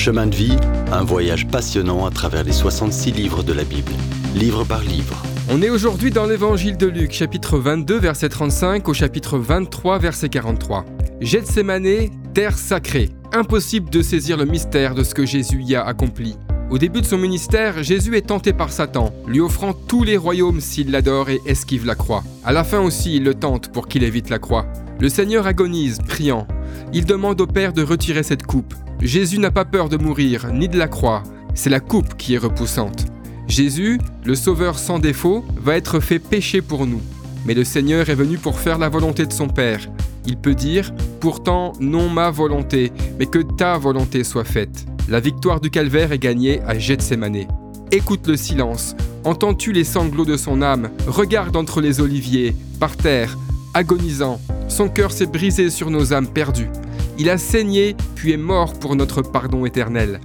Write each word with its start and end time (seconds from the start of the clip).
Chemin 0.00 0.28
de 0.28 0.34
vie, 0.34 0.56
un 0.92 1.04
voyage 1.04 1.46
passionnant 1.46 2.06
à 2.06 2.10
travers 2.10 2.42
les 2.42 2.52
66 2.52 3.12
livres 3.12 3.42
de 3.42 3.52
la 3.52 3.64
Bible, 3.64 3.92
livre 4.34 4.64
par 4.64 4.80
livre. 4.80 5.22
On 5.50 5.60
est 5.60 5.68
aujourd'hui 5.68 6.10
dans 6.10 6.24
l'évangile 6.24 6.78
de 6.78 6.86
Luc, 6.86 7.12
chapitre 7.12 7.58
22, 7.58 7.98
verset 7.98 8.30
35 8.30 8.88
au 8.88 8.94
chapitre 8.94 9.36
23, 9.36 9.98
verset 9.98 10.30
43. 10.30 10.86
Gethsemane, 11.20 12.08
terre 12.32 12.56
sacrée. 12.56 13.10
Impossible 13.34 13.90
de 13.90 14.00
saisir 14.00 14.38
le 14.38 14.46
mystère 14.46 14.94
de 14.94 15.04
ce 15.04 15.14
que 15.14 15.26
Jésus 15.26 15.60
y 15.60 15.74
a 15.74 15.84
accompli. 15.84 16.38
Au 16.70 16.78
début 16.78 17.02
de 17.02 17.06
son 17.06 17.18
ministère, 17.18 17.82
Jésus 17.82 18.16
est 18.16 18.28
tenté 18.28 18.54
par 18.54 18.72
Satan, 18.72 19.12
lui 19.26 19.40
offrant 19.40 19.74
tous 19.74 20.02
les 20.02 20.16
royaumes 20.16 20.62
s'il 20.62 20.92
l'adore 20.92 21.28
et 21.28 21.40
esquive 21.44 21.84
la 21.84 21.94
croix. 21.94 22.24
À 22.42 22.54
la 22.54 22.64
fin 22.64 22.80
aussi, 22.80 23.16
il 23.16 23.24
le 23.24 23.34
tente 23.34 23.70
pour 23.70 23.86
qu'il 23.86 24.02
évite 24.02 24.30
la 24.30 24.38
croix. 24.38 24.64
Le 24.98 25.10
Seigneur 25.10 25.46
agonise, 25.46 25.98
priant. 25.98 26.46
Il 26.92 27.04
demande 27.04 27.40
au 27.40 27.46
Père 27.46 27.72
de 27.72 27.82
retirer 27.82 28.22
cette 28.22 28.44
coupe. 28.44 28.74
Jésus 29.00 29.38
n'a 29.38 29.50
pas 29.50 29.64
peur 29.64 29.88
de 29.88 29.96
mourir, 29.96 30.48
ni 30.52 30.68
de 30.68 30.78
la 30.78 30.88
croix. 30.88 31.22
C'est 31.54 31.70
la 31.70 31.80
coupe 31.80 32.16
qui 32.16 32.34
est 32.34 32.38
repoussante. 32.38 33.06
Jésus, 33.48 33.98
le 34.24 34.34
Sauveur 34.34 34.78
sans 34.78 34.98
défaut, 34.98 35.44
va 35.56 35.76
être 35.76 36.00
fait 36.00 36.18
péché 36.18 36.62
pour 36.62 36.86
nous. 36.86 37.00
Mais 37.46 37.54
le 37.54 37.64
Seigneur 37.64 38.08
est 38.10 38.14
venu 38.14 38.38
pour 38.38 38.58
faire 38.58 38.78
la 38.78 38.88
volonté 38.88 39.26
de 39.26 39.32
son 39.32 39.48
Père. 39.48 39.88
Il 40.26 40.36
peut 40.36 40.54
dire, 40.54 40.92
pourtant 41.20 41.72
non 41.80 42.08
ma 42.08 42.30
volonté, 42.30 42.92
mais 43.18 43.26
que 43.26 43.38
ta 43.38 43.78
volonté 43.78 44.22
soit 44.24 44.44
faite. 44.44 44.86
La 45.08 45.20
victoire 45.20 45.60
du 45.60 45.70
calvaire 45.70 46.12
est 46.12 46.18
gagnée 46.18 46.60
à 46.66 46.78
Gethsemane. 46.78 47.46
Écoute 47.90 48.28
le 48.28 48.36
silence. 48.36 48.94
Entends-tu 49.24 49.72
les 49.72 49.84
sanglots 49.84 50.24
de 50.24 50.36
son 50.36 50.62
âme? 50.62 50.90
Regarde 51.06 51.56
entre 51.56 51.80
les 51.80 52.00
oliviers, 52.00 52.54
par 52.78 52.96
terre, 52.96 53.36
agonisant. 53.74 54.40
Son 54.70 54.88
cœur 54.88 55.10
s'est 55.10 55.26
brisé 55.26 55.68
sur 55.68 55.90
nos 55.90 56.14
âmes 56.14 56.28
perdues. 56.28 56.70
Il 57.18 57.28
a 57.28 57.38
saigné, 57.38 57.96
puis 58.14 58.32
est 58.32 58.38
mort 58.38 58.78
pour 58.78 58.94
notre 58.94 59.20
pardon 59.20 59.66
éternel. 59.66 60.20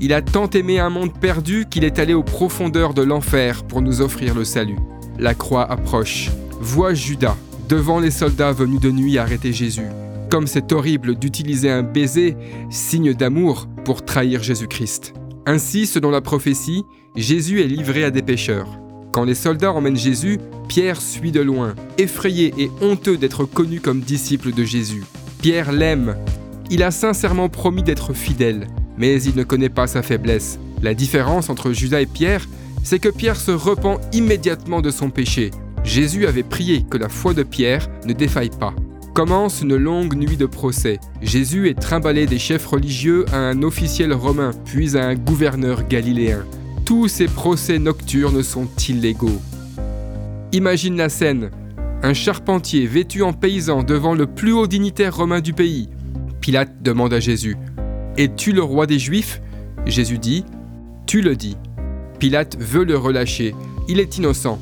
Il 0.00 0.12
a 0.12 0.22
tant 0.22 0.48
aimé 0.50 0.78
un 0.78 0.88
monde 0.88 1.12
perdu 1.18 1.66
qu'il 1.68 1.82
est 1.82 1.98
allé 1.98 2.14
aux 2.14 2.22
profondeurs 2.22 2.94
de 2.94 3.02
l'enfer 3.02 3.64
pour 3.64 3.82
nous 3.82 4.00
offrir 4.00 4.36
le 4.36 4.44
salut. 4.44 4.78
La 5.18 5.34
croix 5.34 5.68
approche. 5.68 6.30
Vois 6.60 6.94
Judas, 6.94 7.36
devant 7.68 7.98
les 7.98 8.12
soldats 8.12 8.52
venus 8.52 8.80
de 8.80 8.92
nuit 8.92 9.18
arrêter 9.18 9.52
Jésus. 9.52 9.88
Comme 10.30 10.46
c'est 10.46 10.72
horrible 10.72 11.16
d'utiliser 11.16 11.70
un 11.70 11.82
baiser, 11.82 12.36
signe 12.70 13.14
d'amour, 13.14 13.66
pour 13.84 14.04
trahir 14.04 14.44
Jésus-Christ. 14.44 15.12
Ainsi, 15.44 15.86
selon 15.86 16.10
la 16.10 16.20
prophétie, 16.20 16.84
Jésus 17.16 17.60
est 17.60 17.66
livré 17.66 18.04
à 18.04 18.10
des 18.12 18.22
pécheurs. 18.22 18.78
Quand 19.12 19.24
les 19.24 19.34
soldats 19.34 19.72
emmènent 19.72 19.96
Jésus, 19.96 20.38
Pierre 20.68 21.00
suit 21.00 21.32
de 21.32 21.40
loin, 21.40 21.74
effrayé 21.96 22.52
et 22.58 22.70
honteux 22.82 23.16
d'être 23.16 23.44
connu 23.44 23.80
comme 23.80 24.00
disciple 24.00 24.52
de 24.52 24.64
Jésus. 24.64 25.04
Pierre 25.40 25.72
l'aime. 25.72 26.16
Il 26.70 26.82
a 26.82 26.90
sincèrement 26.90 27.48
promis 27.48 27.82
d'être 27.82 28.12
fidèle, 28.12 28.66
mais 28.98 29.22
il 29.22 29.34
ne 29.34 29.44
connaît 29.44 29.70
pas 29.70 29.86
sa 29.86 30.02
faiblesse. 30.02 30.58
La 30.82 30.94
différence 30.94 31.48
entre 31.48 31.72
Judas 31.72 32.00
et 32.00 32.06
Pierre, 32.06 32.46
c'est 32.84 32.98
que 32.98 33.08
Pierre 33.08 33.36
se 33.36 33.50
repent 33.50 34.00
immédiatement 34.12 34.82
de 34.82 34.90
son 34.90 35.10
péché. 35.10 35.50
Jésus 35.84 36.26
avait 36.26 36.42
prié 36.42 36.84
que 36.88 36.98
la 36.98 37.08
foi 37.08 37.32
de 37.32 37.42
Pierre 37.42 37.88
ne 38.04 38.12
défaille 38.12 38.50
pas. 38.50 38.74
Commence 39.14 39.62
une 39.62 39.76
longue 39.76 40.14
nuit 40.14 40.36
de 40.36 40.46
procès. 40.46 41.00
Jésus 41.22 41.68
est 41.68 41.80
trimballé 41.80 42.26
des 42.26 42.38
chefs 42.38 42.66
religieux 42.66 43.24
à 43.32 43.38
un 43.38 43.62
officiel 43.62 44.12
romain, 44.12 44.50
puis 44.64 44.96
à 44.96 45.06
un 45.06 45.14
gouverneur 45.14 45.88
galiléen. 45.88 46.44
Tous 46.88 47.06
ces 47.06 47.26
procès 47.26 47.78
nocturnes 47.78 48.42
sont 48.42 48.66
illégaux. 48.88 49.42
Imagine 50.52 50.96
la 50.96 51.10
scène. 51.10 51.50
Un 52.02 52.14
charpentier 52.14 52.86
vêtu 52.86 53.22
en 53.22 53.34
paysan 53.34 53.82
devant 53.82 54.14
le 54.14 54.26
plus 54.26 54.52
haut 54.52 54.66
dignitaire 54.66 55.14
romain 55.14 55.42
du 55.42 55.52
pays. 55.52 55.90
Pilate 56.40 56.82
demande 56.82 57.12
à 57.12 57.20
Jésus 57.20 57.58
Es-tu 58.16 58.52
le 58.52 58.62
roi 58.62 58.86
des 58.86 58.98
Juifs? 58.98 59.42
Jésus 59.84 60.16
dit 60.16 60.46
Tu 61.06 61.20
le 61.20 61.36
dis. 61.36 61.58
Pilate 62.20 62.56
veut 62.58 62.84
le 62.84 62.96
relâcher. 62.96 63.54
Il 63.86 64.00
est 64.00 64.16
innocent. 64.16 64.58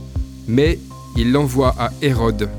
Mais 0.48 0.80
il 1.16 1.30
l'envoie 1.30 1.76
à 1.78 1.92
Hérode. 2.02 2.50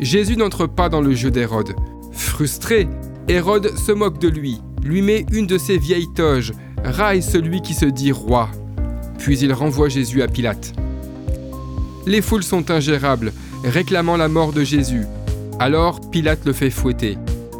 Jésus 0.00 0.38
n'entre 0.38 0.66
pas 0.66 0.88
dans 0.88 1.02
le 1.02 1.12
jeu 1.12 1.30
d'Hérode. 1.30 1.74
Frustré, 2.12 2.88
Hérode 3.28 3.70
se 3.76 3.92
moque 3.92 4.18
de 4.18 4.28
lui, 4.28 4.62
lui 4.82 5.02
met 5.02 5.26
une 5.30 5.46
de 5.46 5.58
ses 5.58 5.76
vieilles 5.76 6.14
toges, 6.14 6.54
raille 6.82 7.22
celui 7.22 7.60
qui 7.60 7.74
se 7.74 7.84
dit 7.84 8.12
roi. 8.12 8.48
Puis 9.18 9.38
il 9.40 9.52
renvoie 9.52 9.88
Jésus 9.88 10.22
à 10.22 10.28
Pilate. 10.28 10.72
Les 12.06 12.22
foules 12.22 12.42
sont 12.42 12.70
ingérables, 12.70 13.32
réclamant 13.64 14.16
la 14.16 14.28
mort 14.28 14.52
de 14.52 14.64
Jésus. 14.64 15.04
Alors 15.58 16.00
Pilate 16.10 16.44
le 16.46 16.52
fait 16.52 16.70
fouetter. 16.70 17.18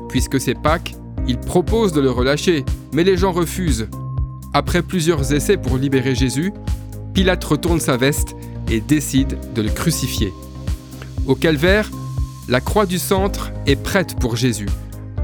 Puisque 0.08 0.40
c'est 0.40 0.54
Pâques, 0.54 0.94
il 1.26 1.38
propose 1.38 1.92
de 1.92 2.00
le 2.00 2.10
relâcher, 2.10 2.64
mais 2.92 3.04
les 3.04 3.16
gens 3.16 3.32
refusent. 3.32 3.88
Après 4.54 4.82
plusieurs 4.82 5.32
essais 5.34 5.58
pour 5.58 5.76
libérer 5.76 6.14
Jésus, 6.14 6.52
Pilate 7.12 7.44
retourne 7.44 7.80
sa 7.80 7.96
veste 7.96 8.34
et 8.70 8.80
décide 8.80 9.36
de 9.54 9.62
le 9.62 9.70
crucifier. 9.70 10.32
Au 11.26 11.34
calvaire, 11.34 11.90
la 12.48 12.60
croix 12.60 12.86
du 12.86 12.98
centre 12.98 13.50
est 13.66 13.76
prête 13.76 14.18
pour 14.18 14.36
Jésus. 14.36 14.68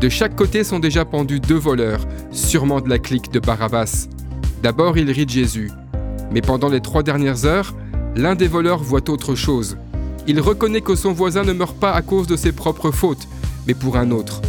De 0.00 0.10
chaque 0.10 0.36
côté 0.36 0.64
sont 0.64 0.80
déjà 0.80 1.06
pendus 1.06 1.40
deux 1.40 1.56
voleurs, 1.56 2.04
sûrement 2.30 2.82
de 2.82 2.90
la 2.90 2.98
clique 2.98 3.32
de 3.32 3.40
Barabbas. 3.40 4.08
D'abord, 4.62 4.98
il 4.98 5.10
rit 5.10 5.24
de 5.24 5.30
Jésus. 5.30 5.70
Mais 6.34 6.40
pendant 6.40 6.68
les 6.68 6.80
trois 6.80 7.04
dernières 7.04 7.44
heures, 7.44 7.74
l'un 8.16 8.34
des 8.34 8.48
voleurs 8.48 8.82
voit 8.82 9.08
autre 9.08 9.36
chose. 9.36 9.78
Il 10.26 10.40
reconnaît 10.40 10.80
que 10.80 10.96
son 10.96 11.12
voisin 11.12 11.44
ne 11.44 11.52
meurt 11.52 11.76
pas 11.76 11.92
à 11.92 12.02
cause 12.02 12.26
de 12.26 12.36
ses 12.36 12.50
propres 12.50 12.90
fautes, 12.90 13.28
mais 13.68 13.74
pour 13.74 13.96
un 13.96 14.10
autre. 14.10 14.42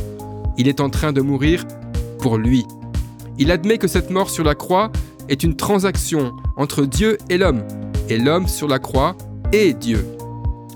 Il 0.57 0.67
est 0.67 0.81
en 0.81 0.89
train 0.89 1.13
de 1.13 1.21
mourir 1.21 1.63
pour 2.19 2.37
lui. 2.37 2.65
Il 3.37 3.51
admet 3.51 3.77
que 3.77 3.87
cette 3.87 4.09
mort 4.09 4.31
sur 4.31 4.43
la 4.43 4.55
croix 4.55 4.91
est 5.29 5.43
une 5.43 5.55
transaction 5.55 6.33
entre 6.57 6.85
Dieu 6.85 7.19
et 7.29 7.37
l'homme, 7.37 7.61
et 8.09 8.17
l'homme 8.17 8.47
sur 8.47 8.67
la 8.67 8.79
croix 8.79 9.15
et 9.53 9.73
Dieu. 9.73 10.03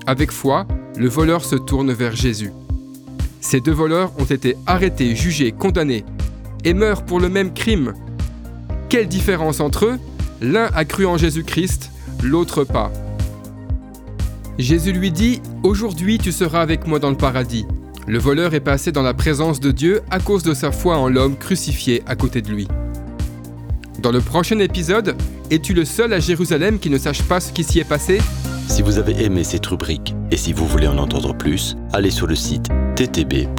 Avec 0.06 0.30
foi, 0.30 0.64
le 0.96 1.08
voleur 1.08 1.44
se 1.44 1.56
tourne 1.56 1.92
vers 1.92 2.14
Jésus. 2.14 2.52
Ces 3.40 3.60
deux 3.60 3.72
voleurs 3.72 4.12
ont 4.20 4.24
été 4.24 4.56
arrêtés, 4.66 5.16
jugés, 5.16 5.50
condamnés, 5.50 6.04
et 6.62 6.74
meurent 6.74 7.04
pour 7.04 7.18
le 7.18 7.28
même 7.28 7.52
crime. 7.52 7.94
Quelle 8.88 9.08
différence 9.08 9.58
entre 9.58 9.86
eux? 9.86 9.98
L'un 10.40 10.70
a 10.74 10.84
cru 10.86 11.04
en 11.04 11.18
Jésus-Christ, 11.18 11.90
l'autre 12.22 12.64
pas. 12.64 12.90
Jésus 14.58 14.92
lui 14.92 15.10
dit, 15.10 15.42
Aujourd'hui 15.62 16.16
tu 16.18 16.32
seras 16.32 16.62
avec 16.62 16.86
moi 16.86 16.98
dans 16.98 17.10
le 17.10 17.16
paradis. 17.16 17.66
Le 18.06 18.18
voleur 18.18 18.54
est 18.54 18.60
passé 18.60 18.90
dans 18.90 19.02
la 19.02 19.12
présence 19.12 19.60
de 19.60 19.70
Dieu 19.70 20.00
à 20.10 20.18
cause 20.18 20.42
de 20.42 20.54
sa 20.54 20.72
foi 20.72 20.96
en 20.96 21.08
l'homme 21.08 21.36
crucifié 21.36 22.02
à 22.06 22.16
côté 22.16 22.40
de 22.40 22.48
lui. 22.48 22.66
Dans 24.00 24.12
le 24.12 24.20
prochain 24.20 24.58
épisode, 24.60 25.14
es-tu 25.50 25.74
le 25.74 25.84
seul 25.84 26.14
à 26.14 26.20
Jérusalem 26.20 26.78
qui 26.78 26.88
ne 26.88 26.96
sache 26.96 27.22
pas 27.22 27.40
ce 27.40 27.52
qui 27.52 27.62
s'y 27.62 27.78
est 27.78 27.84
passé? 27.84 28.18
Si 28.66 28.80
vous 28.80 28.96
avez 28.96 29.22
aimé 29.22 29.44
cette 29.44 29.66
rubrique 29.66 30.14
et 30.30 30.38
si 30.38 30.54
vous 30.54 30.66
voulez 30.66 30.86
en 30.86 30.96
entendre 30.96 31.34
plus, 31.36 31.76
allez 31.92 32.10
sur 32.10 32.26
le 32.26 32.34
site 32.34 32.68
ttb.twr.org 32.96 33.58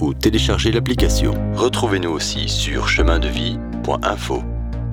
ou 0.00 0.12
téléchargez 0.12 0.72
l'application. 0.72 1.32
Retrouvez-nous 1.54 2.10
aussi 2.10 2.48
sur 2.50 2.86
chemindevie.info. 2.86 4.42